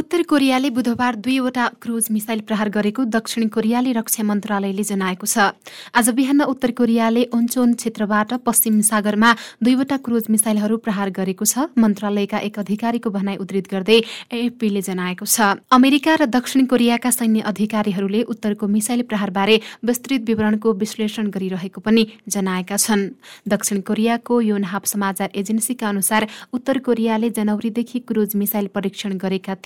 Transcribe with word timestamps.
उत्तर 0.00 0.22
कोरियाले 0.22 0.68
बुधबार 0.70 1.14
दुईवटा 1.16 1.66
क्रुज 1.76 2.06
मिसाइल 2.10 2.40
प्रहार 2.48 2.68
गरेको 2.72 3.04
दक्षिण 3.06 3.48
कोरियाली 3.52 3.92
रक्षा 3.92 4.22
मन्त्रालयले 4.24 4.82
जनाएको 4.82 5.26
छ। 5.26 5.52
आज 5.92 6.08
बिहान 6.16 6.40
उत्तर 6.42 6.70
कोरियाले 6.72 7.24
ओन्चोन 7.28 7.74
क्षेत्रबाट 7.76 8.32
पश्चिम 8.40 8.80
सागरमा 8.80 9.32
दुईवटा 9.60 9.96
क्रुज 10.00 10.24
मिसाइलहरू 10.30 10.76
प्रहार 10.80 11.10
गरेको 11.12 11.44
छ। 11.44 11.68
मन्त्रालयका 11.76 12.38
एक 12.48 12.58
अधिकारीको 12.58 13.10
भनाई 13.10 13.36
उद्धृत 13.36 13.68
गर्दै 13.68 13.98
एएफपीले 14.32 14.80
जनाएको 14.80 15.26
छ। 15.26 15.60
अमेरिका 15.70 16.14
र 16.16 16.24
दक्षिण 16.32 16.64
कोरियाका 16.72 17.10
सैन्य 17.10 17.44
अधिकारीहरूले 17.52 18.22
उत्तरको 18.32 18.72
मिसाइल 18.72 19.04
प्रहारबारे 19.04 19.60
विस्तृत 19.84 20.24
विवरणको 20.24 20.72
विश्लेषण 20.80 21.28
गरिरहेको 21.28 21.80
पनि 21.84 22.06
जनाएका 22.24 22.76
छन्। 22.78 23.04
दक्षिण 23.44 23.84
कोरियाको 23.84 24.40
योनहाप 24.48 24.84
समाचार 24.86 25.36
एजेन्सीका 25.36 25.92
अनुसार 25.92 26.28
उत्तर 26.56 26.78
कोरियाले 26.88 27.30
जनवरीदेखि 27.36 28.04
क्रुज 28.08 28.40
मिसाइल 28.40 28.72
परीक्षण 28.72 29.20
गरेका 29.20 29.60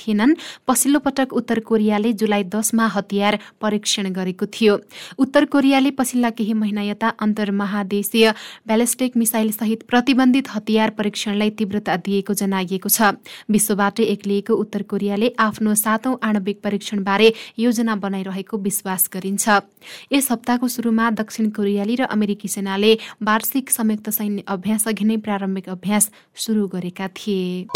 पछिल्लो 0.66 0.98
पटक 0.98 1.32
उत्तर 1.32 1.58
कोरियाले 1.60 2.12
जुलाई 2.14 2.44
दसमा 2.46 2.86
हतियार 2.86 3.38
परीक्षण 3.60 4.04
गरेको 4.12 4.46
थियो। 4.48 4.74
उत्तर 5.18 5.44
कोरियाले 5.44 5.90
पछिल्ला 5.90 6.30
केही 6.30 6.54
महिना 6.54 6.82
यता 6.82 7.08
अन्तर्महादेशीय 7.20 8.30
ब्यालिस्टिक 8.66 9.16
मिसाइल 9.16 9.50
सहित 9.52 9.80
प्रतिबन्धित 9.88 10.46
हतियार 10.50 10.90
परीक्षणलाई 10.98 11.50
तीव्रता 11.50 11.96
दिएको 11.96 12.32
जनाइएको 12.34 12.88
छ। 12.88 12.98
विश्वबाटै 13.50 14.04
एक्लिएको 14.14 14.54
उत्तर 14.54 14.82
कोरियाले 14.84 15.28
आफ्नो 15.38 15.74
सातौं 15.74 16.14
आणविक 16.22 16.60
परीक्षणबारे 16.64 17.28
योजना 17.58 17.94
बनाइरहेको 17.96 18.56
विश्वास 18.58 19.08
गरिन्छ। 19.14 19.46
यस 20.12 20.30
हप्ताको 20.30 20.68
सुरुमा 20.68 21.10
दक्षिण 21.20 21.50
कोरियाली 21.50 21.94
र 21.96 22.02
अमेरिकी 22.06 22.48
सेनाले 22.48 22.92
वार्षिक 23.22 23.70
संयुक्त 23.70 24.10
सैन्य 24.10 24.42
अभ्यास 24.48 24.88
अघि 24.88 25.04
नै 25.04 25.16
प्रारम्भिक 25.18 25.68
अभ्यास 25.68 26.10
सुरु 26.36 26.66
गरेका 26.68 27.08
थिए। 27.16 27.66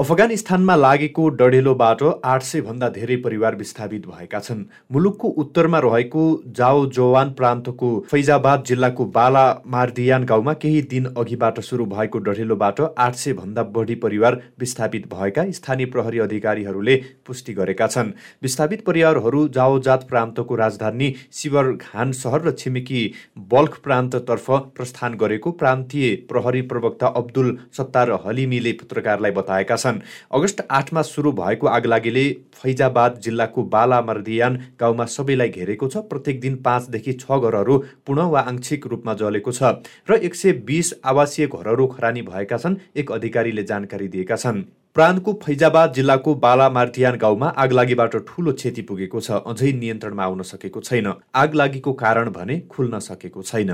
अफगानिस्तानमा 0.00 0.74
लागेको 0.76 1.28
डढेलोबाट 1.30 2.02
आठ 2.24 2.42
सय 2.42 2.60
भन्दा 2.60 2.88
धेरै 2.90 3.16
परिवार 3.16 3.56
विस्थापित 3.56 4.06
भएका 4.06 4.38
छन्। 4.40 4.62
मुलुकको 4.92 5.28
उत्तरमा 5.42 5.78
रहेको 5.78 6.22
जाओ 6.58 6.86
जोवान 6.88 7.32
प्रान्तको 7.32 7.90
फैजाबाद 8.10 8.64
जिल्लाको 8.66 9.04
बाला 9.16 9.42
मार्दियान 9.66 10.24
गाउँमा 10.24 10.52
केही 10.62 10.80
दिन 10.92 11.08
अघिबाट 11.14 11.60
सुरु 11.62 11.86
भएको 11.86 12.18
डढेलोबाट 12.20 12.80
आठ 12.98 13.14
सय 13.16 13.32
भन्दा 13.32 13.62
बढी 13.74 13.94
परिवार 13.96 14.40
विस्थापित 14.60 15.12
भएका 15.12 15.44
स्थानीय 15.50 15.86
प्रहरी 15.88 16.18
अधिकारीहरूले 16.20 16.96
पुष्टि 17.26 17.54
गरेका 17.54 17.86
छन्। 17.88 18.14
विस्थापित 18.42 18.84
परिवारहरू 18.86 19.46
जाओजात 19.50 20.08
प्रान्तको 20.08 20.56
राजधानी 20.56 21.14
शिवरघान 21.34 22.16
सहर 22.22 22.48
र 22.48 22.54
छिमेकी 22.54 23.04
बल्ख 23.52 23.78
प्रान्ततर्फ 23.84 24.50
प्रस्थान 24.78 25.20
गरेको 25.20 25.52
प्रान्तीय 25.60 26.16
प्रहरी 26.32 26.62
प्रवक्ता 26.72 27.14
अब्दुल 27.22 27.56
सत्तार 27.78 28.18
हलिमीले 28.26 28.72
पत्रकारलाई 28.80 29.38
बताएका 29.42 29.76
छन्। 29.76 29.88
छन्। 29.90 30.00
अगस्त 30.32 30.66
आठमा 30.70 31.02
सुरु 31.04 31.32
भएको 31.34 31.66
आगलागीले 31.68 32.24
फैजाबाद 32.54 33.20
जिल्लाको 33.20 33.62
बाला 33.68 34.00
मर्दियान 34.02 34.58
गाउँमा 34.80 35.04
सबैलाई 35.08 35.48
घेरेको 35.50 35.88
छ। 35.88 35.96
प्रत्येक 36.06 36.40
दिन 36.40 36.56
पाँचदेखि 36.62 37.12
छ 37.14 37.38
घरहरू 37.40 37.78
पुनः 38.06 38.26
वा 38.30 38.40
आंशिक 38.48 38.86
रूपमा 38.86 39.14
जलेको 39.16 39.52
छ 39.52 39.62
र 40.10 40.20
एक 40.22 40.34
सय 40.34 40.52
बिस 40.64 40.92
आवासीय 41.04 41.46
घरहरू 41.48 41.86
खरानी 41.88 42.22
भएका 42.24 42.56
छन् 42.58 42.76
एक 42.96 43.12
अधिकारीले 43.12 43.62
जानकारी 43.64 44.08
दिएका 44.08 44.36
छन्। 44.36 44.62
प्रान्तको 44.96 45.32
फैजाबाद 45.42 45.92
जिल्लाको 45.94 46.34
बाला 46.34 46.68
मार्टियान 46.70 47.16
गाउँमा 47.16 47.48
आगलागीबाट 47.56 48.16
ठूलो 48.28 48.52
क्षति 48.52 48.82
पुगेको 48.82 49.20
छ 49.20 49.38
अझै 49.46 49.72
नियन्त्रणमा 49.72 50.24
आउन 50.24 50.42
सकेको 50.44 50.80
छैन। 50.80 51.12
आगलागीको 51.34 51.92
कारण 51.94 52.30
भने 52.30 52.60
खुल्न 52.70 52.98
सकेको 53.00 53.42
छैन। 53.42 53.70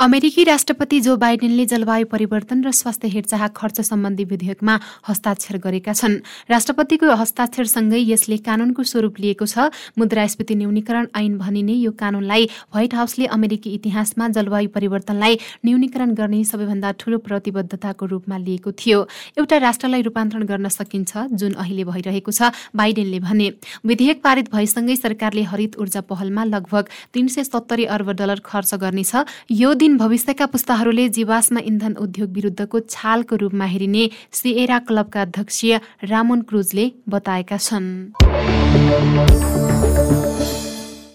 अमेरिकी 0.00 0.44
राष्ट्रपति 0.44 0.98
जो 1.00 1.16
बाइडेनले 1.16 1.64
जलवायु 1.66 2.06
परिवर्तन 2.08 2.62
र 2.64 2.70
स्वास्थ्य 2.72 3.08
हेरचाह 3.08 3.46
खर्च 3.52 3.80
सम्बन्धी 3.80 4.24
विधेयकमा 4.24 4.78
हस्ताक्षर 5.08 5.56
गरेका 5.60 5.92
छन्। 5.92 6.14
राष्ट्रपतिको 6.50 7.14
हस्ताक्षरसँगै 7.20 8.00
यसले 8.00 8.36
कानूनको 8.40 8.82
स्वरूप 8.82 9.20
लिएको 9.20 9.44
छ। 9.44 9.68
मुद्रास्फीति 10.00 10.54
न्यूनीकरण 10.56 11.06
ऐन 11.12 11.36
भनिने 11.36 11.74
यो 11.84 11.92
कानूनलाई 11.92 12.44
व्हाइट 12.72 12.94
हाउसले 12.94 13.26
अमेरिकी 13.28 13.74
इतिहासमा 13.76 14.28
जलवायु 14.32 14.68
परिवर्तनलाई 14.72 15.38
न्यूनीकरण 15.68 16.14
गर्ने 16.16 16.40
सबैभन्दा 16.48 16.92
ठूलो 16.96 17.18
प्रतिबद्धताको 17.20 18.06
रूपमा 18.06 18.36
लिएको 18.40 18.72
थियो। 18.72 19.04
एउटा 19.36 19.56
राष्ट्रलाई 19.58 20.02
रूपान्तरण 20.08 20.44
गर्न 20.48 20.68
सकिन्छ 20.70 21.28
जुन 21.36 21.60
अहिले 21.60 21.84
भइरहेको 21.84 22.32
छ 22.32 22.48
बाइडेनले 22.72 23.20
भने। 23.20 23.52
विधेयक 23.84 24.24
पारित 24.24 24.48
भएसँगै 24.48 24.96
सरकारले 24.96 25.44
हरित 25.44 25.76
ऊर्जा 25.76 26.00
पहलमा 26.08 26.44
लगभग 26.56 26.88
तीन 27.12 27.28
सय 27.28 27.44
सत्तरी 27.44 27.84
अर्ब 27.92 28.16
डलर 28.16 28.40
खर्च 28.40 28.74
गर्नेछ। 28.80 29.14
यो 29.52 29.74
भविष्यका 29.96 30.46
पुस्ताहरूले 30.46 31.08
जीवाश्म 31.08 31.58
इन्धन 31.58 31.94
उद्योग 31.96 32.30
विरुद्धको 32.30 32.80
छालको 32.80 33.36
रूपमा 33.36 33.64
हेरिने 33.64 34.08
सिएरा 34.32 34.78
क्लबका 34.78 35.22
अध्यक्ष 35.22 35.64
रामोन 36.04 36.42
क्रुजले 36.42 36.92
बताएका 37.08 37.56
छन्। 37.56 38.12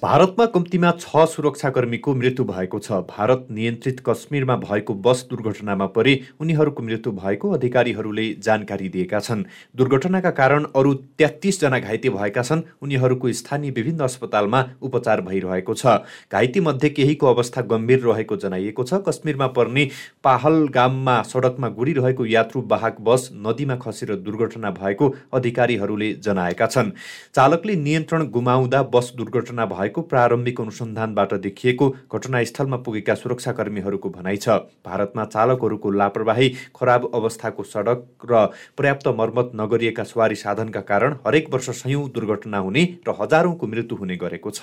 भारतमा 0.06 0.46
कम्तीमा 0.46 0.90
छ 0.94 1.22
सुरक्षाकर्मीको 1.28 2.14
मृत्यु 2.16 2.44
भएको 2.46 2.80
छ। 2.80 2.98
भारत 3.10 3.48
नियन्त्रित 3.52 4.02
कश्मीरमा 4.06 4.56
भएको 4.58 4.94
बस 5.06 5.26
दुर्घटनामा 5.30 5.86
परि 5.96 6.14
उनीहरूको 6.42 6.84
मृत्यु 6.84 7.12
भएको 7.14 7.50
अधिकारीहरूले 7.52 8.26
जानकारी 8.40 8.90
दिएका 8.90 9.20
छन्। 9.20 9.42
दुर्घटनाका 9.76 10.32
कारण 10.32 10.66
अरू 10.76 10.94
तेत्तिसजना 11.18 11.80
घाइते 11.80 12.10
भएका 12.10 12.42
छन्। 12.44 12.62
उनीहरूको 12.82 13.32
स्थानीय 13.32 13.72
विभिन्न 13.72 14.04
अस्पतालमा 14.04 14.62
उपचार 14.82 15.22
भइरहेको 15.22 15.74
छ। 15.74 15.96
घाइतेमध्ये 16.32 16.90
केहीको 16.92 17.28
अवस्था 17.28 17.62
गम्भीर 17.66 18.06
रहेको 18.06 18.38
जनाइएको 18.38 18.84
छ। 18.84 19.02
कश्मीरमा 19.10 19.48
पर्ने 19.58 19.90
पाहलगाममा 20.24 21.22
सडकमा 21.24 21.70
गुडिरहेको 21.80 22.26
यात्रुवाहक 22.28 23.02
बस 23.02 23.30
नदीमा 23.48 23.80
खसेर 23.82 24.16
दुर्घटना 24.22 24.72
भएको 24.78 25.10
अधिकारीहरूले 25.34 26.14
जनाएका 26.22 26.68
छन्। 26.68 26.94
चालकले 27.34 27.76
नियन्त्रण 27.82 28.30
गुमाउँदा 28.30 28.84
बस 28.94 29.12
दुर्घटना 29.18 29.66
भएको 29.66 29.94
भएको 29.96 30.08
प्रारम्भिक 30.12 30.60
अनुसन्धानबाट 30.62 31.34
देखिएको 31.40 31.90
घटनास्थलमा 32.12 32.78
पुगेका 32.84 33.16
सुरक्षाकर्मीहरूको 33.16 34.10
भनाइ 34.12 34.38
छ। 34.38 34.48
भारतमा 34.84 35.24
चालकहरूको 35.26 35.90
लापरवाही 35.92 36.50
खराब 36.76 37.12
अवस्थाको 37.16 37.64
सडक 37.64 38.28
र 38.28 38.52
पर्याप्त 38.76 39.08
मर्मत 39.16 39.52
नगरिएका 39.56 40.04
सवारी 40.04 40.36
साधनका 40.36 40.82
कारण 40.84 41.16
हरेक 41.26 41.48
वर्ष 41.48 41.70
सयौं 41.82 42.04
दुर्घटना 42.12 42.60
हुने 42.60 42.84
र 43.08 43.16
हजारौंको 43.16 43.68
मृत्यु 43.68 43.96
हुने 43.96 44.16
गरेको 44.20 44.52
छ। 44.52 44.60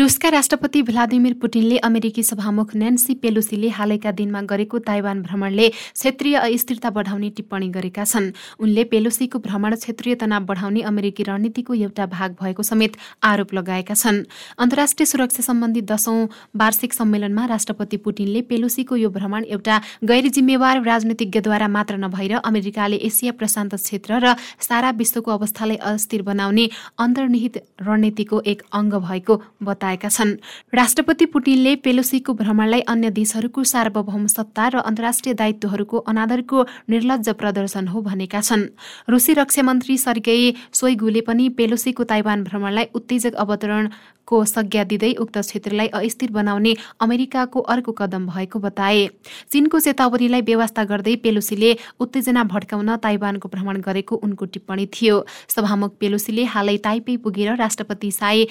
रुसका 0.00 0.28
राष्ट्रपति 0.28 0.80
भ्लादिमिर 0.82 1.32
पुटिनले 1.40 1.78
अमेरिकी 1.78 2.22
सभामुख 2.22 2.74
नेन्सी 2.74 3.14
पेलुसीले 3.14 3.68
हालैका 3.68 4.10
दिनमा 4.10 4.40
गरेको 4.42 4.78
ताइवान 4.80 5.20
भ्रमणले 5.22 5.68
क्षेत्रीय 5.68 6.36
अस्थिरता 6.36 6.90
बढाउने 6.90 7.28
टिप्पणी 7.36 7.68
गरेका 7.68 8.04
छन्। 8.04 8.30
उनले 8.60 8.84
पेलुसीको 8.88 9.38
भ्रमण 9.38 9.74
क्षेत्रीय 9.76 10.14
तनाव 10.16 10.44
बढाउने 10.46 10.82
अमेरिकी 10.90 11.22
रणनीतिको 11.22 11.74
एउटा 11.76 12.06
भाग 12.06 12.36
भएको 12.40 12.62
समेत 12.62 12.96
आरोप 13.22 13.52
लगाएका 13.54 13.94
छन्। 13.94 14.22
अन्तर्राष्ट्रिय 14.58 15.06
सुरक्षा 15.06 15.42
सम्बन्धी 15.42 15.82
दशौं 15.92 16.16
वार्षिक 16.56 16.92
सम्मेलनमा 16.94 17.44
राष्ट्रपति 17.52 17.96
पुटिनले 18.00 18.42
पेलुसीको 18.48 18.96
यो 18.96 19.10
भ्रमण 19.10 19.44
एउटा 19.50 19.76
गैर 20.04 20.28
जिम्मेवार 20.30 20.82
राजनीतिज्ञद्वारा 20.82 21.68
मात्र 21.68 22.00
नभएर 22.06 22.34
अमेरिकाले 22.42 23.02
एसिया 23.10 23.36
प्रशान्त 23.36 23.74
क्षेत्र 23.76 24.24
र 24.24 24.34
सारा 24.62 24.96
विश्वको 24.96 25.30
अवस्थालाई 25.30 25.76
अस्थिर 25.92 26.22
बनाउने 26.32 26.68
अन्तर्निहित 27.00 27.62
रणनीतिको 27.82 28.42
एक 28.46 28.66
अङ्ग 28.72 29.00
भएको 29.04 29.40
बताए 29.62 29.88
बताएका 29.90 30.08
छन्। 30.08 30.36
राष्ट्रपति 30.74 31.26
पुटिनले 31.26 31.74
पेलोसीको 31.76 32.34
भ्रमणलाई 32.34 32.80
अन्य 32.86 33.10
देशहरूको 33.10 33.64
सार्वभौम 33.64 34.26
सत्ता 34.28 34.68
र 34.68 34.78
अन्तर्राष्ट्रिय 34.80 35.34
दायित्वहरूको 35.34 35.98
अनादरको 36.06 36.58
निर्लज 36.90 37.28
प्रदर्शन 37.34 37.88
हो 37.88 38.00
भनेका 38.00 38.40
छन्। 38.40 38.70
रुसी 39.10 39.32
रक्षा 39.34 39.62
मन्त्री 39.62 39.96
सर्गेई 39.98 40.54
सोइगुले 40.72 41.20
पनि 41.26 41.48
पेलोसीको 41.58 42.04
ताइवान 42.04 42.44
भ्रमणलाई 42.44 42.86
उत्तेजक 42.94 43.34
अवतरण 43.34 43.90
को 44.26 44.44
संज्ञा 44.46 44.82
दिँदै 44.86 45.12
उक्त 45.18 45.38
क्षेत्रलाई 45.40 45.86
अस्थिर 45.90 46.30
बनाउने 46.30 46.74
अमेरिकाको 47.02 47.60
अर्को 47.66 47.92
कदम 47.92 48.26
भएको 48.28 48.58
बताए। 48.60 49.06
चीनको 49.50 49.80
चेतावनीलाई 49.80 50.42
व्यवस्था 50.46 50.84
गर्दै 50.86 51.14
पेलोसीले 51.18 51.70
उत्तेजना 51.98 52.44
भड्काउन 52.46 52.96
ताइवानको 53.02 53.48
भ्रमण 53.48 53.80
गरेको 53.82 54.16
उनको 54.22 54.44
टिप्पणी 54.46 54.86
थियो। 54.86 55.16
सभामुख 55.50 55.96
पेलोसीले 55.98 56.44
हालै 56.46 56.76
ताइपे 56.78 57.16
पुगेर 57.18 57.56
राष्ट्रपति 57.56 58.10
साई 58.12 58.46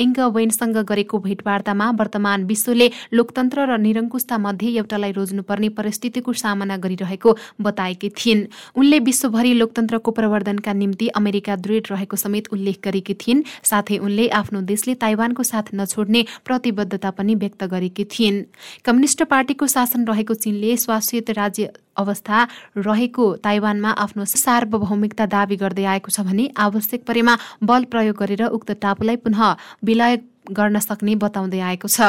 एङ्ग 0.00 0.18
वेनसँग 0.34 0.76
गरेको 0.88 1.18
भेटवार्तामा 1.18 1.90
वर्तमान 2.00 2.44
विश्वले 2.46 2.90
लोकतन्त्र 3.12 3.66
र 3.70 3.76
निरङ्कुशता 3.78 4.38
मध्ये 4.38 4.68
एउटालाई 4.80 5.12
रोज्नुपर्ने 5.12 5.68
परिस्थितिको 5.78 6.32
सामना 6.32 6.76
गरिरहेको 6.76 7.36
बताएकी 7.60 8.08
थिइन्। 8.18 8.40
उनले 8.76 8.98
विश्वभरि 9.08 9.52
लोकतन्त्रको 9.54 10.10
प्रवर्धनका 10.10 10.72
निम्ति 10.72 11.08
अमेरिका 11.20 11.56
दृढ 11.56 11.92
रहेको 11.92 12.16
समेत 12.16 12.48
उल्लेख 12.52 12.80
गरेकी 12.84 13.14
थिइन्। 13.14 13.44
साथै 13.62 13.98
उनले 13.98 14.28
आफ्नो 14.40 14.60
देशले 14.72 14.94
ताइवानको 15.04 15.42
साथ 15.42 15.74
नछोड्ने 15.74 16.24
प्रतिबद्धता 16.44 17.10
पनि 17.10 17.34
व्यक्त 17.34 17.64
गरेकी 17.64 18.04
थिइन्। 18.08 18.42
कम्युनिष्ट 18.84 19.22
पार्टीको 19.24 19.66
शासन 19.66 20.04
रहेको 20.06 20.34
चीनले 20.34 20.76
शासित 20.76 21.30
राज्य 21.30 21.72
अवस्था 21.96 22.38
रहेको 22.78 23.24
ताइवानमा 23.44 23.90
आफ्नो 24.04 24.24
सार्वभौमिकता 24.24 25.26
दावी 25.26 25.56
गर्दै 25.56 25.84
आएको 25.84 26.10
छ 26.10 26.20
भने 26.26 26.44
आवश्यक 26.58 27.00
परेमा 27.04 27.34
बल 27.62 27.84
प्रयोग 27.92 28.16
गरेर 28.16 28.42
उक्त 28.50 28.70
टापुलाई 28.80 29.16
पुनः 29.24 29.40
विलय 29.84 30.14
गर्न 30.50 30.78
सक्ने 30.80 31.14
बताउँदै 31.14 31.60
आएको 31.60 31.88
छ। 31.88 32.00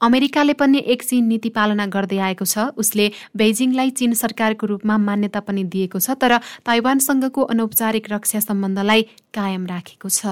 अमेरिकाले 0.00 0.52
पनि 0.52 0.78
एक 0.86 1.02
चीन 1.02 1.24
नीति 1.26 1.48
पालना 1.50 1.86
गर्दै 1.86 2.18
आएको 2.26 2.44
छ। 2.44 2.70
उसले 2.76 3.06
बेजिङलाई 3.34 3.90
चीन 3.98 4.12
सरकारको 4.14 4.66
रूपमा 4.66 4.98
मान्यता 5.00 5.40
पनि 5.40 5.64
दिएको 5.64 5.98
छ 5.98 6.14
तर 6.20 6.32
ताइवानसँगको 6.66 7.40
अनौपचारिक 7.50 8.12
रक्षा 8.12 8.40
सम्बन्धलाई 8.40 9.02
कायम 9.34 9.66
राखेको 9.66 10.08
छ। 10.08 10.22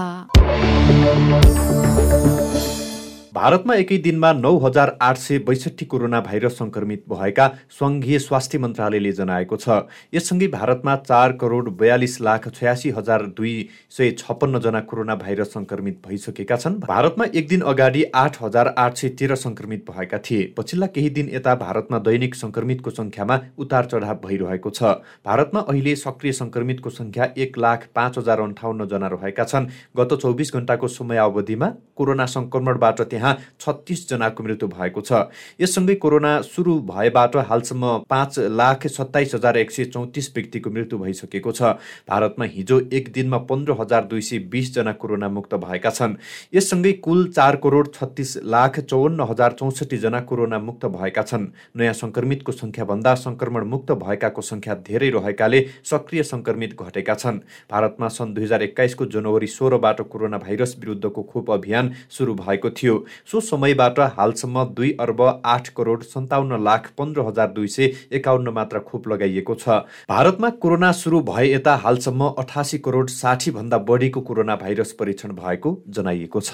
भारतमा 3.38 3.74
एकै 3.80 3.96
दिनमा 4.04 4.28
नौ 4.36 4.50
हजार 4.62 4.90
आठ 5.06 5.18
सय 5.22 5.38
बैसठी 5.48 5.86
कोरोना 5.90 6.20
भाइरस 6.28 6.54
सङ्क्रमित 6.60 7.02
भएका 7.10 7.44
सङ्घीय 7.74 8.18
स्वास्थ्य 8.18 8.58
मन्त्रालयले 8.58 9.12
जनाएको 9.18 9.56
छ। 9.56 9.76
यससँगै 10.14 10.48
भारतमा 10.54 10.94
चार 11.02 11.34
करोड 11.42 11.68
बयालिस 11.78 12.16
लाख 12.20 12.48
छयासी 12.56 12.90
हजार 12.96 13.26
दुई 13.36 13.52
सय 13.96 14.10
छप्पन्नजना 14.22 14.80
कोरोना 14.88 15.14
भाइरस 15.20 15.52
सङ्क्रमित 15.52 16.00
भइसकेका 16.06 16.56
छन्। 16.56 16.78
भारतमा 16.88 17.28
एक 17.32 17.46
दिन 17.52 17.62
अगाडि 17.74 18.02
आठ 18.22 18.40
हजार 18.42 18.72
आठ 18.76 18.96
सय 19.02 19.14
तेह्र 19.20 19.38
सङ्क्रमित 19.44 19.86
भएका 19.90 20.20
थिए। 20.26 20.42
पछिल्ला 20.58 20.90
केही 20.96 21.10
दिन 21.20 21.30
यता 21.34 21.54
भारतमा 21.62 22.02
दैनिक 22.10 22.34
सङ्क्रमितको 22.34 22.94
सङ्ख्यामा 22.98 23.38
उतार 23.58 23.90
चढाव 23.94 24.18
भइरहेको 24.26 24.74
छ। 24.80 24.92
भारतमा 25.30 25.64
अहिले 25.68 25.94
सक्रिय 26.02 26.36
सङ्क्रमितको 26.40 26.94
सङ्ख्या 26.98 27.30
एक 27.46 27.62
लाख 27.66 27.86
पाँच 27.94 28.18
हजार 28.18 28.44
अन्ठाउन्नजना 28.48 29.14
रहेका 29.14 29.48
छन्। 29.54 29.70
गत 29.94 30.18
चौबिस 30.26 30.54
घन्टाको 30.54 30.92
समय 30.98 31.24
अवधिमा 31.28 31.72
कोरोना 31.98 32.26
सङ्क्रमणबाट 32.36 33.06
त्यहाँ 33.10 33.26
छत्तिसजनाको 33.60 34.44
मृत्यु 34.44 34.68
भएको 34.68 35.00
छ। 35.00 35.28
यससँगै 35.60 35.94
कोरोना 35.94 36.40
सुरु 36.42 36.74
भएबाट 36.88 37.36
हालसम्म 37.48 38.08
पाँच 38.08 38.38
लाख 38.38 38.86
सत्ताइस 38.88 39.34
हजार 39.34 39.56
एक 39.56 39.70
सय 39.70 39.84
चौतिस 39.84 40.30
व्यक्तिको 40.34 40.70
मृत्यु 40.70 40.98
भइसकेको 40.98 41.52
छ। 41.52 41.62
भारतमा 42.08 42.44
हिजो 42.46 42.80
एक 42.92 43.12
दिनमा 43.12 43.38
पन्ध्र 43.48 43.76
हजार 43.80 44.04
दुई 44.04 44.20
सय 44.20 44.38
बिसजना 44.48 44.92
कोरोना 44.92 45.28
मुक्त 45.28 45.54
भएका 45.56 45.90
छन्। 45.90 46.16
यससँगै 46.54 46.92
कुल 47.04 47.26
चार 47.32 47.56
करोड 47.56 47.92
छत्तिस 47.94 48.36
लाख 48.44 48.80
चौवन्न 48.80 49.20
हजार 49.30 49.52
चौसठीजना 49.52 50.20
कोरोना 50.20 50.58
मुक्त 50.58 50.86
भएका 50.88 51.22
छन्। 51.22 51.46
नयाँ 51.76 51.94
सङ्क्रमितको 51.94 52.52
सङ्ख्याभन्दा 52.52 53.14
सङ्क्रमण 53.16 53.64
मुक्त 53.66 53.92
भएकाको 53.98 54.42
सङ्ख्या 54.42 54.74
धेरै 54.88 55.10
रहेकाले 55.10 55.60
सक्रिय 55.84 56.22
सङ्क्रमित 56.22 56.76
घटेका 56.78 57.14
छन्। 57.14 57.38
भारतमा 57.70 58.08
सन् 58.08 58.34
दुई 58.34 58.44
हजार 58.44 58.62
एक्काइसको 58.62 59.06
जनवरी 59.06 59.46
सोह्रबाट 59.48 60.00
कोरोना 60.08 60.38
भाइरस 60.38 60.76
विरुद्धको 60.80 61.22
खोप 61.22 61.50
अभियान 61.50 61.92
सुरु 62.10 62.34
भएको 62.34 62.70
थियो। 62.70 62.94
सो 63.26 63.40
समयबाट 63.42 63.98
हालसम्म 64.16 64.64
दुई 64.74 64.90
अर्ब 65.00 65.22
आठ 65.46 65.68
करोड 65.76 66.02
सन्ताउन्न 66.04 66.62
लाख 66.64 66.90
पन्ध्र 66.98 67.26
हजार 67.28 67.48
दुई 67.52 67.68
सय 67.68 67.92
एकाउन्न 68.12 68.48
मात्र 68.50 68.78
खोप 68.80 69.08
लगाइएको 69.08 69.54
छ। 69.54 69.68
भारतमा 70.10 70.50
कोरोना 70.58 70.92
सुरु 70.94 71.20
भए 71.22 71.46
यता 71.48 71.74
हालसम्म 71.84 72.28
अठासी 72.38 72.78
करोड 72.80 73.08
साठी 73.10 73.50
भन्दा 73.50 73.78
बढीको 73.88 74.20
कोरोना 74.22 74.56
भाइरस 74.58 74.92
परीक्षण 75.00 75.30
भएको 75.34 75.70
जनाइएको 75.88 76.40
छ। 76.40 76.52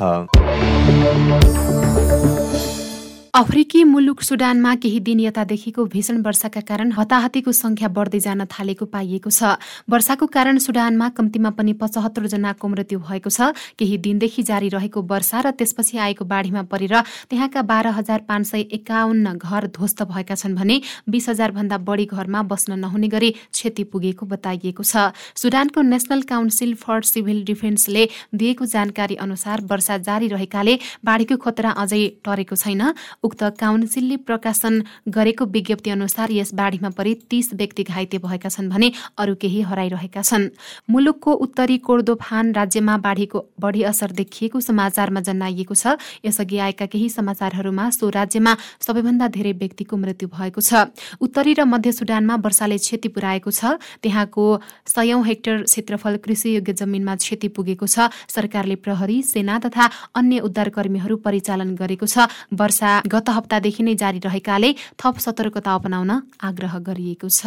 अफ्रिकी 3.34 3.82
मुलुक 3.84 4.20
सुडानमा 4.22 4.74
केही 4.78 4.98
दिन 5.00 5.20
यतादेखिको 5.20 5.84
भीषण 5.90 6.20
वर्षाका 6.22 6.60
कारण 6.62 6.90
हताहतीको 6.94 7.52
संख्या 7.52 7.88
बढ्दै 7.90 8.18
जान 8.22 8.44
थालेको 8.46 8.86
पाइएको 8.86 9.30
छ। 9.30 9.58
वर्षाको 9.90 10.26
कारण 10.30 10.58
सुडानमा 10.62 11.08
कम्तीमा 11.18 11.50
पनि 11.58 11.72
पचहत्तर 11.74 12.26
जनाको 12.30 12.68
मृत्यु 12.68 12.98
भएको 13.00 13.30
छ। 13.34 13.50
केही 13.74 13.98
दिनदेखि 13.98 14.42
जारी 14.44 14.68
रहेको 14.70 15.02
वर्षा 15.02 15.40
र 15.40 15.50
त्यसपछि 15.50 15.98
आएको 15.98 16.24
बाढीमा 16.24 16.62
परेर 16.70 16.94
त्यहाँका 17.26 17.62
बाह्र 17.64 17.88
हजार 17.98 18.20
पाँच 18.22 18.46
सय 18.46 18.60
एकाउन्न 18.70 19.34
घर 19.34 19.66
ध्वस्त 19.74 20.02
भएका 20.14 20.34
छन् 20.38 20.54
भने 20.54 20.78
बीस 21.10 21.28
हजार 21.28 21.50
भन्दा 21.58 21.78
बढी 21.82 22.06
घरमा 22.06 22.42
बस्न 22.46 22.78
नहुने 22.78 23.08
गरी 23.10 23.30
क्षति 23.50 23.84
पुगेको 23.90 24.30
बताइएको 24.30 24.82
छ। 24.84 25.10
सुडानको 25.34 25.82
नेसनल 25.82 26.22
काउन्सिल 26.30 26.74
फर 26.78 27.02
सिभिल 27.02 27.42
डिफेन्सले 27.50 28.06
दिएको 28.30 28.70
जानकारी 28.70 29.18
अनुसार 29.18 29.66
वर्षा 29.66 29.98
जारी 30.06 30.30
रहेकाले 30.30 30.78
बाढीको 31.02 31.42
खतरा 31.42 31.74
अझै 31.82 32.02
टरेको 32.22 32.62
छैन। 32.62 32.94
उक्त 33.24 33.42
काउन्सिलले 33.60 34.16
प्रकाशन 34.22 34.82
गरेको 35.08 35.44
विज्ञप्ति 35.46 35.90
अनुसार 35.90 36.32
यस 36.32 36.54
बाढीमा 36.54 36.90
परि 36.92 37.14
तीस 37.30 37.52
व्यक्ति 37.54 37.82
घाइते 37.84 38.18
भएका 38.18 38.48
छन् 38.48 38.68
भने 38.68 38.92
अरू 39.18 39.34
केही 39.40 39.60
हराइरहेका 39.62 40.22
छन्। 40.22 40.48
मुलुकको 40.90 41.32
उत्तरी 41.44 41.78
कोर्दोफान 41.80 42.52
राज्यमा 42.54 42.96
बाढीको 42.98 43.44
बढी 43.60 43.82
असर 43.84 44.10
देखिएको 44.12 44.60
समाचारमा 44.60 45.20
जनाइएको 45.20 45.74
छ। 45.74 45.96
यसअघि 46.24 46.58
आएका 46.58 46.86
केही 46.86 47.08
समाचारहरूमा 47.10 47.88
सो 47.90 48.08
राज्यमा 48.10 48.56
सबैभन्दा 48.80 49.28
धेरै 49.28 49.52
व्यक्तिको 49.54 49.96
मृत्यु 49.96 50.28
भएको 50.28 50.60
छ। 50.60 50.92
उत्तरी 51.20 51.52
र 51.54 51.64
मध्य 51.64 51.92
सुडानमा 51.92 52.34
वर्षाले 52.44 52.78
क्षति 52.78 53.08
पुर्याएको 53.08 53.50
छ। 53.50 53.80
त्यहाँको 54.02 54.44
सयौं 54.86 55.22
हेक्टर 55.24 55.62
क्षेत्रफल 55.64 56.16
कृषियोग्य 56.24 56.72
जमिनमा 56.74 57.14
क्षति 57.16 57.48
पुगेको 57.48 57.86
छ। 57.86 58.12
सरकारले 58.28 58.76
प्रहरी 58.76 59.22
सेना 59.24 59.58
तथा 59.58 59.88
अन्य 60.14 60.38
उद्धारकर्मीहरू 60.44 61.16
परिचालन 61.24 61.74
गरेको 61.74 62.06
छ। 62.06 62.28
वर्षा 62.52 62.90
गत 63.14 63.28
हप्तादेखि 63.38 63.82
नै 63.88 63.94
जारी 64.02 64.20
रहेकाले 64.26 64.70
थप 65.00 65.14
सतर्कता 65.26 65.70
अपनाउन 65.80 66.10
आग्रह 66.50 66.74
गरिएको 66.90 67.28
छ। 67.38 67.40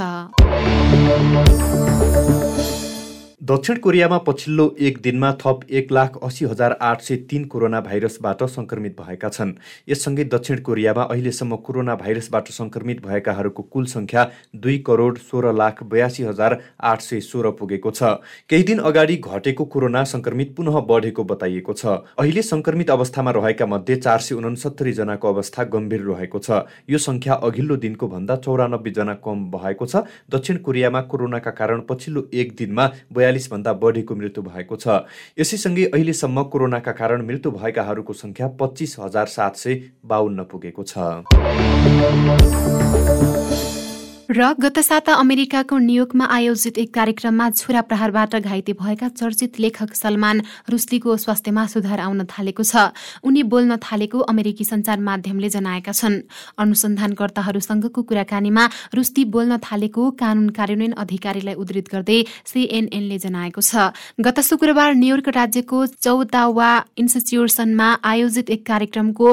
दक्षिण 3.48 3.78
कोरियामा 3.78 4.18
पछिल्लो 4.28 4.64
एक 4.80 4.98
दिनमा 5.04 5.32
थप 5.42 5.60
एक 5.72 5.92
लाख 5.92 6.16
अस्सी 6.24 6.46
हजार 6.46 6.76
आठ 6.82 7.02
सय 7.02 7.16
तिन 7.30 7.44
कोरोना 7.48 7.80
भाइरसबाट 7.82 8.44
सङ्क्रमित 8.46 8.96
भएका 9.00 9.30
छन्। 9.30 9.54
यससँगै 9.90 10.24
दक्षिण 10.34 10.60
कोरियामा 10.62 11.04
अहिलेसम्म 11.06 11.56
कोरोना 11.68 11.96
भाइरसबाट 11.96 12.48
सङ्क्रमित 12.52 13.06
भएकाहरूको 13.06 13.64
कुल 13.74 13.86
सङ्ख्या 13.86 14.26
दुई 14.56 14.78
करोड 14.88 15.18
सोह्र 15.20 15.54
लाख 15.54 15.84
बयासी 15.86 16.24
हजार 16.24 16.58
आठ 16.82 17.02
सय 17.02 17.20
सोह्र 17.22 17.52
पुगेको 17.60 17.92
छ। 17.92 18.04
केही 18.50 18.64
दिन 18.64 18.80
अगाडि 18.82 19.16
घटेको 19.18 19.66
कोरोना 19.68 20.04
सङ्क्रमित 20.06 20.54
पुनः 20.58 20.80
बढेको 20.90 21.24
बताइएको 21.24 21.74
छ। 21.74 21.96
अहिले 22.18 22.42
सङ्क्रमित 22.42 22.92
अवस्थामा 22.92 23.32
रहेका 23.40 23.66
मध्ये 23.68 23.96
चार 23.98 24.20
सय 24.20 24.36
उनसत्तरी 24.44 24.94
जनाको 25.00 25.34
अवस्था 25.34 25.64
गम्भीर 25.72 26.04
रहेको 26.10 26.40
छ। 26.40 26.60
यो 26.90 26.98
सङ्ख्या 26.98 27.40
अघिल्लो 27.44 27.80
दिनको 27.88 28.08
भन्दा 28.10 28.36
चौरानब्बे 28.44 28.96
जना 29.00 29.18
कम 29.24 29.48
भएको 29.56 29.86
छ। 29.88 30.04
दक्षिण 30.36 30.62
कोरियामा 30.68 31.02
कोरोनाका 31.08 31.58
कारण 31.64 31.88
पछिल्लो 31.90 32.28
एक 32.34 32.56
दिनमा 32.58 32.92
भन्दा 33.46 33.72
बढीको 33.78 34.14
मृत्यु 34.16 34.42
भएको 34.44 34.76
छ। 34.76 34.86
यसैसँगै 35.38 35.86
अहिलेसम्म 35.94 36.38
कोरोनाका 36.50 36.94
कारण 36.98 37.20
मृत्यु 37.28 37.50
भएकाहरूको 37.54 38.14
सङ्ख्या 38.16 38.48
पच्चिस 38.60 38.92
हजार 39.00 39.28
सात 39.30 39.54
सय 39.56 39.74
बाहन्न 40.06 40.40
पुगेको 40.50 40.84
छ। 40.84 40.94
र 44.28 44.44
गत 44.60 44.80
साता 44.84 45.14
अमेरिकाको 45.16 45.78
न्युयोर्कमा 45.80 46.26
आयोजित 46.28 46.78
एक 46.78 46.94
कार्यक्रममा 46.94 47.50
छुरा 47.50 47.82
प्रहारबाट 47.82 48.36
घाइते 48.36 48.74
भएका 48.76 49.08
चर्चित 49.10 49.60
लेखक 49.60 49.94
सलमान 49.96 50.42
रुस्तीको 50.68 51.16
स्वास्थ्यमा 51.16 51.66
सुधार 51.66 52.00
आउन 52.04 52.26
थालेको 52.28 52.64
छ। 52.64 52.92
उनी 53.24 53.44
बोल्न 53.48 53.78
थालेको 53.80 54.20
अमेरिकी 54.28 54.64
सञ्चार 54.68 55.00
माध्यमले 55.00 55.50
जनाएका 55.50 55.92
छन्। 55.94 56.16
अनुसन्धानकर्ताहरूसँगको 56.60 58.04
कुराकानीमा 58.04 58.64
रुस्ती 58.92 59.24
बोल्न 59.32 59.58
थालेको 59.64 60.12
कानून 60.20 60.50
कार्यान्वयन 60.52 60.94
अधिकारीलाई 61.00 61.56
उद्धित 61.56 61.88
गर्दै 61.88 62.20
सीएनएनले 62.52 63.18
जनाएको 63.24 63.62
छ। 63.64 63.96
गत 64.20 64.40
शुक्रबार 64.44 64.92
न्युयोर्क 65.00 65.28
राज्यको 65.40 65.86
चौतावा 66.04 66.70
इन्स्टिच्युसनमा 67.00 67.88
आयोजित 68.04 68.50
एक 68.50 68.68
कार्यक्रमको 68.68 69.28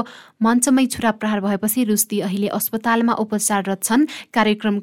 मञ्चमै 0.44 0.86
छुरा 0.86 1.10
प्रहार 1.18 1.40
भएपछि 1.40 1.84
रुस्ती 1.90 2.20
अहिले 2.20 2.48
अस्पतालमा 2.54 3.12
उपचाररत 3.18 3.82
छन्। 3.82 4.06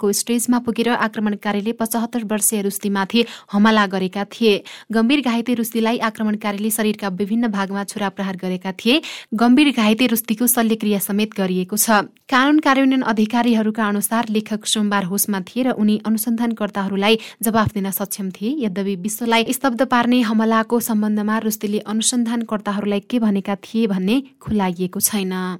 कार्यक्रमको 0.01 0.11
स्टेजमा 0.11 0.57
पुगेर 0.65 0.89
आक्रमणकारीले 0.89 1.71
पचहत्तर 1.73 2.23
वर्षीय 2.25 2.61
रुस्तीमाथि 2.61 3.25
हमला 3.51 3.85
गरेका 3.85 4.23
थिए। 4.25 4.53
गम्भीर 4.89 5.21
घाइते 5.21 5.53
रुस्तीलाई 5.53 5.97
आक्रमणकारीले 5.99 6.69
शरीरका 6.71 7.07
विभिन्न 7.11 7.47
भागमा 7.47 7.83
छुरा 7.85 8.09
प्रहार 8.09 8.35
गरेका 8.41 8.71
थिए। 8.73 9.01
गम्भीर 9.33 9.69
घाइते 9.71 10.05
रुस्तीको 10.07 10.47
शल्यक्रिया 10.47 10.99
समेत 10.99 11.29
गरिएको 11.37 11.77
छ। 11.77 12.09
कानून 12.25 12.59
कार्यान्वयन 12.59 13.01
अधिकारीहरूका 13.03 13.87
अनुसार 13.87 14.25
लेखक 14.29 14.65
सोमबार 14.65 15.03
होसमा 15.05 15.39
थिए 15.45 15.63
र 15.63 15.69
उनी 15.77 16.01
अनुसन्धानकर्ताहरूलाई 16.05 17.19
जवाफ 17.43 17.69
दिन 17.73 17.89
सक्षम 17.91 18.29
थिए। 18.31 18.65
यद्यपि 18.65 18.95
विश्वलाई 19.05 19.43
स्तब्ध 19.51 19.81
पार्ने 19.85 20.21
हमलाको 20.25 20.79
सम्बन्धमा 20.79 21.37
रुस्तीले 21.45 21.79
अनुसन्धानकर्ताहरूलाई 21.85 22.99
के 23.05 23.19
भनेका 23.19 23.55
थिए 23.61 23.87
भन्ने 23.87 24.15
खुलाइएको 24.41 24.99
छैन। 25.01 25.59